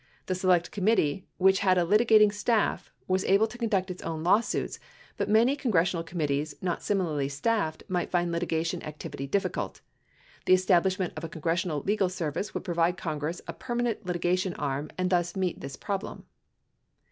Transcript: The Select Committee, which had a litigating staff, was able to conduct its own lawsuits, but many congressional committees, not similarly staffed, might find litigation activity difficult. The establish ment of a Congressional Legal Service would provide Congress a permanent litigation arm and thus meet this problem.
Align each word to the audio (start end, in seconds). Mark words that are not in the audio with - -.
The 0.25 0.33
Select 0.33 0.71
Committee, 0.71 1.27
which 1.37 1.59
had 1.59 1.77
a 1.77 1.83
litigating 1.85 2.33
staff, 2.33 2.91
was 3.07 3.23
able 3.23 3.45
to 3.45 3.55
conduct 3.59 3.91
its 3.91 4.01
own 4.01 4.23
lawsuits, 4.23 4.79
but 5.15 5.29
many 5.29 5.55
congressional 5.55 6.01
committees, 6.03 6.55
not 6.59 6.81
similarly 6.81 7.29
staffed, 7.29 7.83
might 7.87 8.09
find 8.09 8.31
litigation 8.31 8.81
activity 8.81 9.27
difficult. 9.27 9.81
The 10.47 10.55
establish 10.55 10.97
ment 10.97 11.13
of 11.15 11.23
a 11.23 11.29
Congressional 11.29 11.81
Legal 11.81 12.09
Service 12.09 12.51
would 12.55 12.63
provide 12.63 12.97
Congress 12.97 13.43
a 13.47 13.53
permanent 13.53 14.03
litigation 14.03 14.55
arm 14.55 14.89
and 14.97 15.11
thus 15.11 15.35
meet 15.35 15.61
this 15.61 15.75
problem. 15.75 16.23